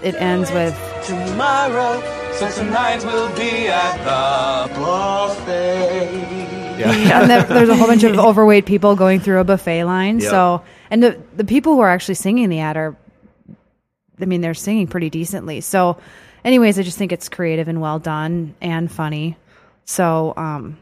[0.02, 0.74] it ends with
[1.06, 2.02] Tomorrow,
[2.34, 3.98] so tonight we'll be at
[4.68, 6.80] the buffet.
[6.80, 7.22] Yeah.
[7.22, 10.20] and there, there's a whole bunch of overweight people going through a buffet line.
[10.20, 10.30] Yep.
[10.30, 10.64] So,
[10.94, 12.96] and the the people who are actually singing the ad are,
[14.22, 15.60] I mean, they're singing pretty decently.
[15.62, 15.98] So,
[16.46, 19.36] anyways, I just think it's creative and well done and funny.
[19.86, 20.78] So, um,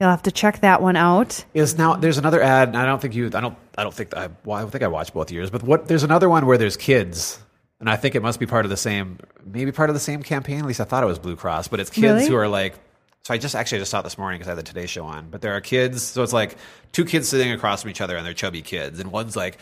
[0.00, 1.44] you'll have to check that one out.
[1.52, 4.16] is now there's another ad and i don't think you i don't i don't think
[4.16, 6.78] I, well, I think i watched both years but what there's another one where there's
[6.78, 7.38] kids
[7.80, 10.22] and i think it must be part of the same maybe part of the same
[10.22, 12.26] campaign at least i thought it was blue cross but it's kids Really?
[12.28, 12.78] who are like
[13.24, 14.86] so i just actually I just saw it this morning because i had the today
[14.86, 16.56] show on but there are kids so it's like
[16.92, 19.58] two kids sitting across from each other and they're chubby kids and one's like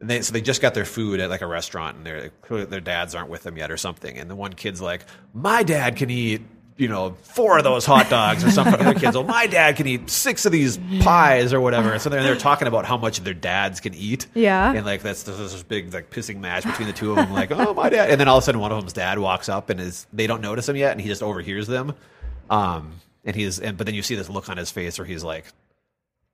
[0.00, 2.32] and they, so they just got their food at like a restaurant, and their
[2.66, 4.18] their dads aren't with them yet or something.
[4.18, 6.42] And the one kid's like, "My dad can eat,
[6.76, 9.76] you know, four of those hot dogs or something." the other kid's, "Oh, my dad
[9.76, 13.20] can eat six of these pies or whatever." So they're they're talking about how much
[13.20, 14.26] their dads can eat.
[14.34, 14.72] Yeah.
[14.72, 17.32] and like that's there's this big like pissing match between the two of them.
[17.32, 19.48] Like, "Oh, my dad," and then all of a sudden one of them's dad walks
[19.48, 21.94] up and is they don't notice him yet, and he just overhears them.
[22.52, 25.24] Um, and he's and but then you see this look on his face where he's
[25.24, 25.46] like,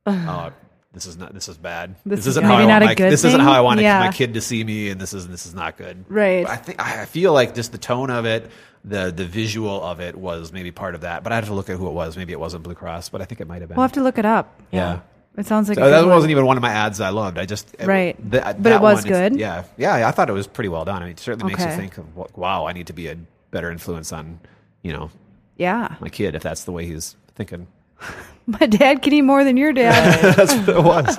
[0.07, 0.53] "Oh."
[0.95, 1.35] This is not.
[1.35, 1.97] This is bad.
[2.07, 4.01] This This, is isn't how I want my, This isn't how I want Yeah.
[4.01, 6.07] my kid to see me, and this is this is not good.
[6.09, 6.47] Right.
[6.49, 8.51] I think I feel like just the tone of it,
[8.85, 11.23] the the visual of it was maybe part of that.
[11.23, 12.17] But I have to look at who it was.
[12.17, 13.77] Maybe it wasn't Blue Cross, but I think it might have been.
[13.77, 14.61] We'll have to look it up.
[14.73, 15.01] yeah.
[15.37, 17.37] It sounds like So that wasn't even one of my ads I loved.
[17.39, 18.17] I just it- Right.
[18.33, 19.37] th- But it was one good?
[19.39, 20.09] Yeah, yeah.
[20.09, 20.97] I thought it was pretty well done.
[21.03, 23.17] I mean, it certainly makes you think of wow, I need to be a
[23.51, 24.41] better influence on
[24.83, 25.11] you know
[25.59, 27.67] Yeah, my kid if that's the way he's thinking.
[28.47, 30.35] my dad can eat more than your dad.
[30.37, 31.19] that's what it was.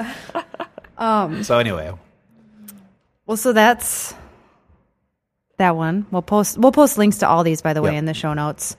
[0.97, 1.43] um.
[1.43, 1.93] So anyway,
[3.27, 4.15] Well, so that's
[5.57, 6.07] that one.
[6.09, 7.99] We'll post we'll post links to all these by the way Yep.
[7.99, 8.75] in the show notes.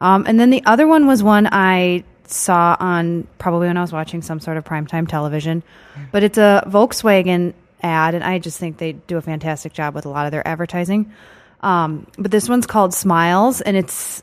[0.00, 3.92] Um, and then the other one was one I saw on probably when I was
[3.92, 5.62] watching some sort of primetime television,
[6.10, 10.06] but it's a Volkswagen ad, and I just think they do a fantastic job with
[10.06, 11.12] a lot of their advertising.
[11.60, 14.22] Um, but this one's called Smiles, and it's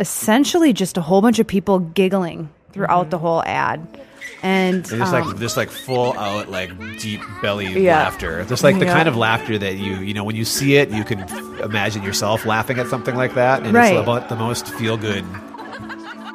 [0.00, 3.86] essentially just a whole bunch of people giggling throughout the whole ad.
[4.42, 7.98] And It's just um, like just like full out like deep belly Yeah.
[8.04, 8.44] laughter.
[8.46, 8.94] Just like the Yeah.
[8.94, 11.20] kind of laughter that you you know when you see it, you can
[11.62, 13.92] imagine yourself laughing at something like that, and Right.
[13.92, 15.24] it's about the most feel good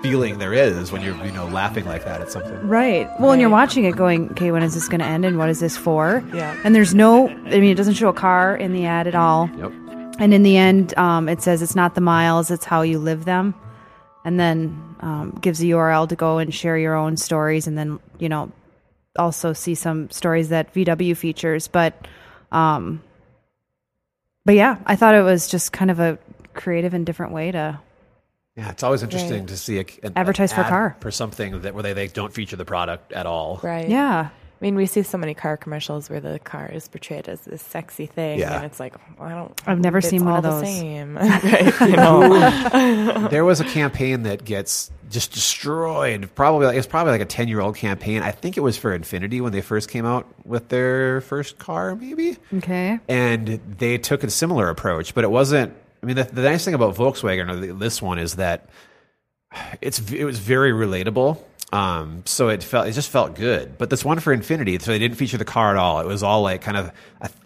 [0.04, 2.68] feeling there is when you're you know laughing like that at something.
[2.68, 3.10] Right.
[3.20, 5.50] Well, and you're watching it going, okay, when is this going to end and what
[5.50, 6.24] is this for?
[6.32, 6.56] Yeah.
[6.64, 9.50] And there's no, I mean, it doesn't show a car in the ad at all.
[9.58, 9.72] Yep.
[10.20, 13.26] And in the end, um, it says it's not the miles, it's how you live
[13.26, 13.54] them.
[14.24, 18.00] And then um, gives a URL to go and share your own stories and then,
[18.18, 18.52] you know,
[19.18, 21.68] also see some stories that VW features.
[21.68, 22.08] But,
[22.52, 23.04] um,
[24.46, 26.18] but yeah, I thought it was just kind of a
[26.54, 27.80] creative and different way to
[28.56, 29.48] Yeah, it's always interesting Right.
[29.50, 30.98] to see a, an Advertise for a car.
[31.02, 33.60] for something that where they, they don't feature the product at all.
[33.62, 33.90] Right.
[33.90, 34.30] Yeah.
[34.62, 37.62] I mean, we see so many car commercials where the car is portrayed as this
[37.62, 38.56] sexy thing, Yeah.
[38.56, 39.62] and it's like, well, I don't.
[39.68, 40.64] I've never seen one all of the those.
[40.64, 41.18] same.
[41.20, 43.28] Right, you know?
[43.28, 46.30] there was a campaign that gets just destroyed.
[46.36, 48.22] Probably like, it's probably like a ten year old campaign.
[48.24, 51.96] I think it was for Infiniti when they first came out with their first car,
[51.96, 52.38] maybe.
[52.54, 53.00] Okay.
[53.10, 55.74] And they took a similar approach, but it wasn't.
[56.02, 58.70] I mean, the, the nice thing about Volkswagen or the, this one is that
[59.82, 61.40] it's it was very relatable.
[61.74, 63.78] Um, so it felt it just felt good.
[63.78, 66.00] But this one for Infiniti, so they didn't feature the car at all.
[66.00, 66.92] It was all like kind of,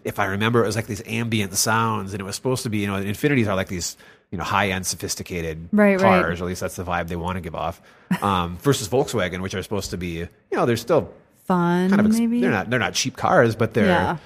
[0.03, 2.79] if I remember, it was like these ambient sounds, and it was supposed to be,
[2.79, 3.97] you know, Infinitis are like these,
[4.29, 6.21] you know, high end, sophisticated Right, right.
[6.21, 6.41] cars.
[6.41, 7.81] Or at least that's the vibe they want to give off.
[8.21, 11.11] Um, versus Volkswagen, which are supposed to be, you know, they're still
[11.45, 12.41] Fun, kind of ex- maybe.
[12.41, 14.17] they're not they're not cheap cars, but they're Yeah.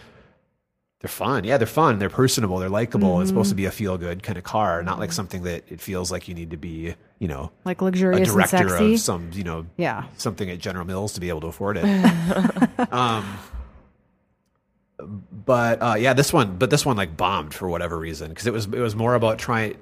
[1.04, 1.44] They're fun.
[1.44, 2.00] Yeah, they're fun.
[2.00, 2.58] They're personable.
[2.60, 3.20] They're likable.
[3.20, 3.36] It's Mm-hmm.
[3.36, 6.12] supposed to be a feel good kind of car, not like something that it feels
[6.14, 8.94] like you need to be, you know, Like a luxurious and director sexy.
[8.94, 10.06] of some, you know, Yeah.
[10.18, 11.84] something at General Mills to be able to afford it.
[12.94, 13.26] um,
[15.46, 18.54] but uh, yeah, this one, but this one like bombed for whatever reason because it
[18.54, 19.76] was it was more about trying.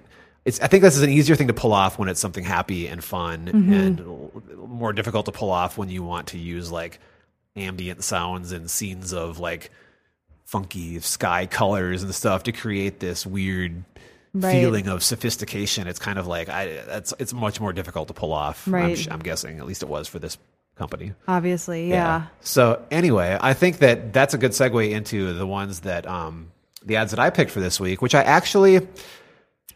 [0.45, 2.87] It's I think this is an easier thing to pull off when it's something happy
[2.87, 3.73] and fun, Mm-hmm.
[3.73, 6.99] and more difficult to pull off when you want to use like
[7.55, 9.69] ambient sounds and scenes of like
[10.51, 13.83] funky sky colors and stuff to create this weird
[14.33, 14.51] Right.
[14.61, 15.87] feeling of sophistication.
[15.87, 18.65] It's kind of like I that's it's much more difficult to pull off.
[18.67, 19.07] I'm, Right.
[19.11, 20.37] I'm guessing at least it was for this
[20.77, 21.13] company.
[21.27, 22.27] Obviously, yeah.
[22.39, 26.51] So anyway, I think that that's a good segue into the ones that um,
[26.85, 28.87] the ads that I picked for this week, which I actually.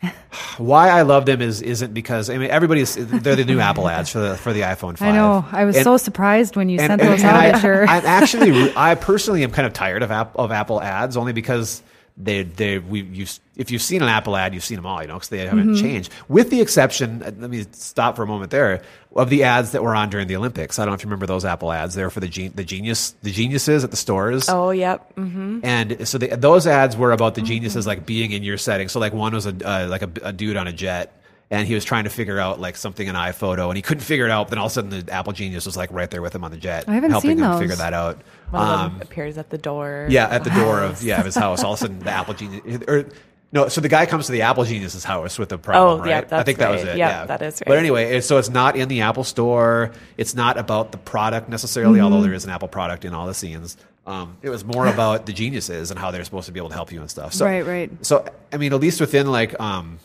[0.57, 4.09] Why I love them is isn't because I mean everybody's they're the new Apple ads
[4.09, 5.01] for the for the iPhone 5.
[5.01, 5.45] I know.
[5.51, 7.35] I was And- so surprised when you and, sent and- those out.
[7.35, 11.17] I, at I'm actually, I personally am kind of tired of app, of Apple ads
[11.17, 11.81] only because
[12.17, 13.25] they they we you
[13.57, 15.71] if you've seen an Apple ad, you've seen them all, you know, because they haven't
[15.71, 15.81] Mm-hmm.
[15.81, 16.11] changed.
[16.29, 18.81] With the exception, uh, let me stop for a moment there
[19.15, 20.77] of the ads that were on during the Olympics.
[20.79, 21.95] I don't know if you remember those Apple ads.
[21.95, 24.47] They were for the gen- the genius the geniuses at the stores.
[24.49, 25.11] oh, yep.
[25.13, 28.87] hmm And so the, those ads were about the geniuses like being in your setting.
[28.89, 31.11] So like one was a uh, like a, a dude on a jet,
[31.51, 34.25] and he was trying to figure out like something in iPhoto, and he couldn't figure
[34.25, 34.45] it out.
[34.47, 36.43] But then all of a sudden, the Apple genius was like right there with him
[36.43, 37.59] on the jet, I haven't helping seen him those.
[37.59, 38.19] figure that out.
[38.49, 40.07] One of Um, them appears at the door.
[40.09, 41.63] yeah, at the door of yeah of his house.
[41.63, 43.05] All of a sudden, the Apple genius or.
[43.51, 46.15] No, so the guy comes to the Apple Genius's house with the problem, Oh, yeah,
[46.15, 46.23] right?
[46.25, 46.93] I that's think that was right.
[46.93, 46.97] it.
[46.97, 49.91] Yeah, Yeah, that is But anyway, it- so it's not in the Apple Store.
[50.17, 52.23] It's not about the product necessarily, although Mm-hmm.
[52.25, 53.77] there is an Apple product in all the scenes.
[54.05, 56.75] Um, it was more about the geniuses and how they're supposed to be able to
[56.75, 57.31] help you and stuff.
[57.33, 57.91] So, Right, right.
[58.01, 59.99] So, I mean, at least within like um,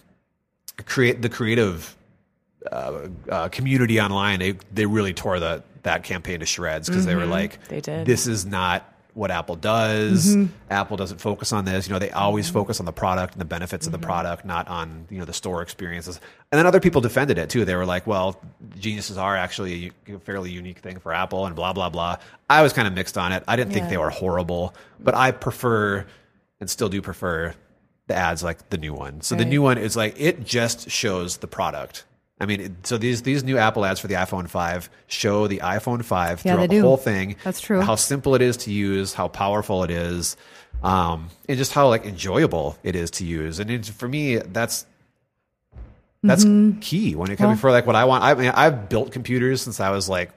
[0.82, 1.96] create the creative
[2.70, 7.14] uh, uh, community online, they they really tore the that campaign to shreds because they
[7.14, 7.68] were like, Mm-hmm.
[7.74, 8.06] They did.
[8.06, 10.36] This is not what Apple does.
[10.36, 10.52] Mm-hmm.
[10.70, 11.88] Apple doesn't focus on this.
[11.88, 13.94] You know, they always focus on the product and the benefits Mm-hmm.
[13.94, 16.20] of the product, not on you know the store experiences.
[16.52, 17.64] And then other people defended it too.
[17.64, 18.38] They were like, "Well,
[18.78, 22.18] geniuses are actually a fairly unique thing for Apple," and blah blah blah.
[22.50, 23.42] I was kind of mixed on it.
[23.48, 26.04] I didn't think they were horrible, but I prefer
[26.60, 27.54] and still do prefer
[28.10, 29.20] the ads like the new one.
[29.22, 32.04] So the new one is like it just shows the product.
[32.42, 36.04] I mean, so these these new Apple ads for the iPhone 5 show the iPhone
[36.04, 37.36] 5 Yeah, throughout the whole thing.
[37.44, 37.80] That's true.
[37.80, 40.36] How simple it is to use, how powerful it is,
[40.82, 43.60] um, and just how like enjoyable it is to use.
[43.60, 44.86] And it's, for me, that's
[46.22, 46.44] that's
[46.80, 47.46] key when it comes Mm-hmm.
[47.48, 48.24] Well- for like what I want.
[48.24, 50.30] I mean, I've built computers since I was like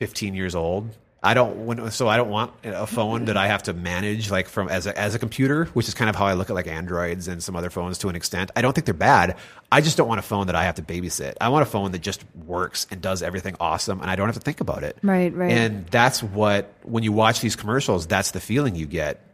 [0.00, 0.90] 15 years old.
[1.24, 4.46] I don't when, so I don't want a phone that I have to manage like
[4.46, 6.66] from as a, as a computer, which is kind of how I look at like
[6.66, 8.50] Androids and some other phones to an extent.
[8.54, 9.36] I don't think they're bad.
[9.72, 11.34] I just don't want a phone that I have to babysit.
[11.40, 14.34] I want a phone that just works and does everything awesome, and I don't have
[14.34, 14.98] to think about it.
[15.02, 15.50] Right, right.
[15.50, 19.26] And that's what when you watch these commercials, that's the feeling you get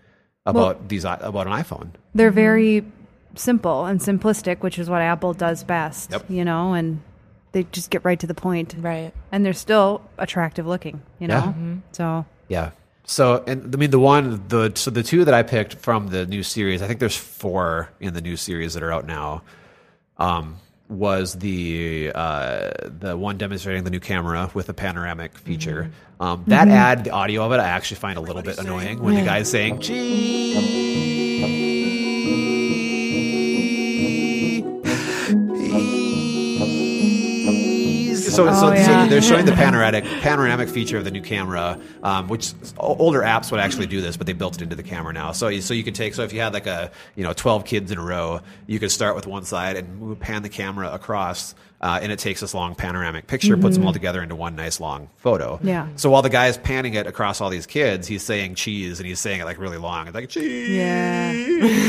[0.47, 1.91] about these about an iPhone.
[2.15, 2.85] They're very
[3.35, 6.13] simple and simplistic, which is what Apple does best.
[6.13, 6.31] Yep.
[6.31, 7.03] You know, and
[7.53, 8.75] they just get right to the point.
[8.79, 9.13] Right.
[9.33, 11.55] And they're still attractive looking, you know?
[11.57, 11.75] Yeah.
[11.93, 12.71] So Yeah.
[13.05, 16.27] So, and I mean, the one, the so the two that I picked from the
[16.27, 19.43] new series, I think there's four in the new series that are out now.
[20.17, 20.59] Um,
[20.89, 25.91] was the uh, the one demonstrating the new camera with the panoramic feature.
[26.19, 29.15] Um, that ad, the audio of it, I actually find a little bit annoying when
[29.15, 31.10] the guy's saying So,
[38.47, 39.05] so, Oh, yeah.
[39.05, 43.51] so they're showing the panoramic panoramic feature of the new camera, um, which older apps
[43.51, 45.33] would actually do this, but they built it into the camera now.
[45.33, 47.65] So, you- so you could take so if you had like a you know twelve
[47.65, 50.91] kids in a row, you could start with one side and move, pan the camera
[50.93, 54.55] across, uh, and it takes this long panoramic picture, puts them all together into one
[54.57, 55.59] nice long photo.
[55.63, 55.89] Yeah.
[55.97, 59.07] So while the guy is panning it across all these kids, he's saying cheese, and
[59.07, 60.07] he's saying it like really long.
[60.07, 60.69] It's like cheese.
[60.71, 61.33] Yeah.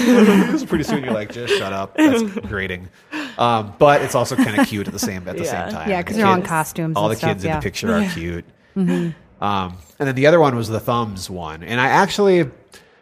[0.62, 1.96] So pretty soon you're like, just shut up.
[1.96, 2.90] That's grating.
[3.38, 5.66] Um, but it's also kind of cute at the same at the Yeah.
[5.66, 5.90] same time.
[5.90, 7.56] Yeah, The 'cause they're all in kids- costumes All and the stuff, kids in yeah.
[7.60, 8.46] the picture are cute.
[8.76, 11.64] Um, and then the other one was the thumbs one.
[11.64, 12.50] And I actually,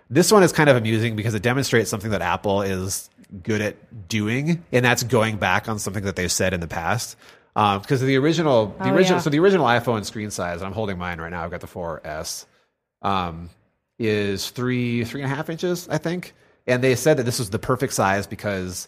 [0.09, 3.09] this one is kind of amusing because it demonstrates something that Apple is
[3.43, 7.15] good at doing, and that's going back on something that they've said in the past.
[7.53, 9.21] Because the original, the Oh, original, yeah.
[9.21, 11.43] so the original iPhone screen size, I'm holding mine right now.
[11.43, 12.45] I've got the 4S,
[13.01, 13.49] um,
[13.99, 16.33] is three, three and a half inches, I think.
[16.67, 18.87] And they said that this was the perfect size because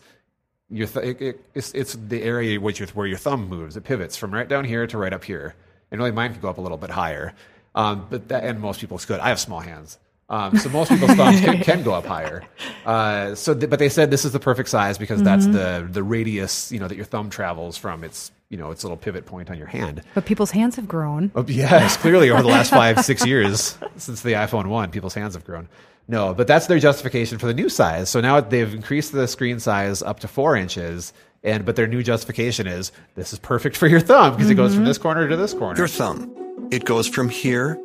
[0.72, 3.76] your th- it, it, it's, it's the area which is where your thumb moves.
[3.78, 5.54] It pivots from right down here to right up here.
[5.92, 7.34] And only mine could go up a little bit higher.
[7.76, 9.20] Um, but that, and most people's could.
[9.20, 9.98] I have small hands.
[10.30, 12.44] Um, so most people's thumbs can, can go up higher.
[12.84, 16.02] Uh, so, th- but they said this is the perfect size because that's the the
[16.02, 19.52] radius, you know, that your thumb travels from its, you know, its little pivot point
[19.52, 20.02] on your hand.
[20.16, 21.32] But people's hands have grown.
[21.36, 25.36] Oh, yes, clearly over the last five, six years since the iPhone 1, people's hands
[25.36, 25.70] have grown.
[26.12, 28.10] No, but that's their justification for the new size.
[28.10, 31.14] So now they've increased the screen size up to four inches.
[31.42, 34.76] And but their new justification is this is perfect for your thumb because it goes
[34.76, 35.78] from this corner to this corner.
[35.78, 36.68] Your thumb.
[36.70, 37.80] It goes from here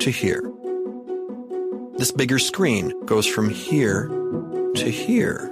[0.00, 0.42] to here.
[1.96, 4.08] This bigger screen goes from here
[4.74, 5.50] to here.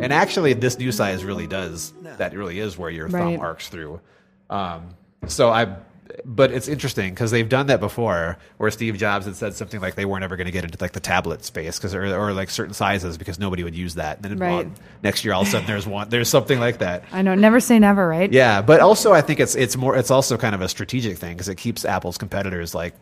[0.00, 1.92] And actually, this new size really does.
[2.02, 3.20] That really is where your Right.
[3.36, 4.00] thumb arcs through.
[4.48, 4.88] Um,
[5.26, 5.76] so I,
[6.24, 9.94] but it's interesting because they've done that before, where Steve Jobs had said something like
[9.94, 12.50] they weren't ever going to get into like the tablet space because or, or like
[12.50, 14.16] certain sizes because nobody would use that.
[14.16, 14.68] And then Right.
[15.02, 17.04] next year, all of a sudden, there's one, there's something like that.
[17.12, 18.32] I know, never say never, right?
[18.32, 21.34] Yeah, but also I think it's it's more it's also kind of a strategic thing
[21.34, 22.94] because it keeps Apple's competitors like.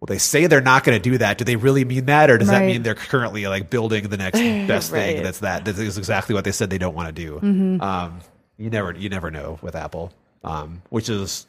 [0.00, 1.38] Well, they say they're not going to do that.
[1.38, 4.38] Do they really mean that, or does that mean they're currently like building the next
[4.68, 5.64] best thing that's that?
[5.64, 7.34] That is exactly what they said they don't want to do.
[7.40, 7.80] Mm-hmm.
[7.80, 8.20] Um,
[8.58, 10.12] you never you never know with Apple,
[10.44, 11.48] um, which is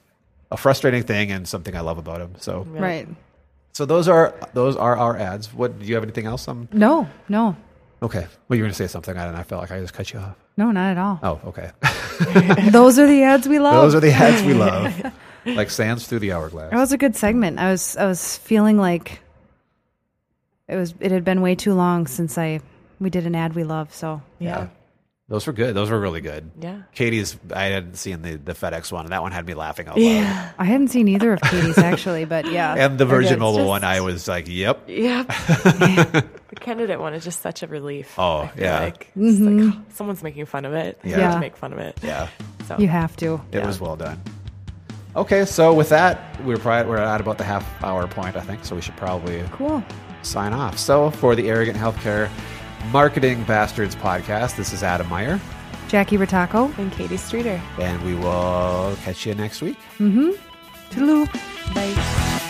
[0.52, 2.34] a frustrating thing and something I love about them.
[2.40, 3.08] So Right.
[3.74, 5.54] so those are those are our ads.
[5.54, 6.48] What do you have anything else?
[6.48, 7.56] Um, No, no,
[8.02, 8.28] okay.
[8.48, 10.20] Well, you were going to say something, and I felt like I just cut you
[10.20, 10.36] off.
[10.58, 11.20] no, not at all.
[11.24, 11.72] Oh, okay.
[12.72, 13.82] Those are the ads we love.
[13.82, 15.14] those are the ads we love,
[15.46, 16.72] like sands through the hourglass.
[16.72, 17.60] That was a good segment.
[17.60, 19.22] I was I was feeling like
[20.68, 22.60] it was it had been way too long since I
[23.00, 23.94] we did an ad we love.
[23.94, 24.68] So Yeah.
[25.30, 25.76] Those were good.
[25.76, 26.50] Those were really good.
[26.60, 26.82] Yeah.
[26.96, 29.96] Katie's, I hadn't seen the, the FedEx one, and that one had me laughing out
[29.98, 30.54] loud.
[30.58, 32.74] I hadn't seen either of Katie's actually, but yeah.
[32.76, 34.86] And the Virgin Mobile just- one, I was like, yep.
[34.88, 35.28] Yep.
[35.28, 38.16] the candidate one is just such a relief.
[38.18, 38.80] Oh, I yeah.
[38.80, 39.68] Like, It's mm-hmm.
[39.70, 41.00] like, oh, someone's making fun of it.
[41.04, 41.18] Yeah.
[41.18, 42.00] I have to make fun of it.
[42.02, 42.28] Yeah,
[42.68, 43.36] So you have to.
[43.52, 43.68] it Yeah.
[43.68, 44.20] was well done.
[45.16, 48.66] Okay, so with that, we're probably, we're at about the half hour point, I think,
[48.66, 49.84] so we should probably Cool.
[50.24, 50.80] sign off.
[50.80, 52.30] So for the Arrogant Healthcare
[52.88, 55.40] Marketing Bastards podcast, this is Adam Meyer,
[55.88, 56.76] Jackie Rataco.
[56.78, 57.62] And Katie Streeter.
[57.80, 59.78] and we will catch you next week.
[60.00, 60.32] Mm-hmm.
[60.92, 61.74] Toodaloo.
[61.76, 62.46] Bye.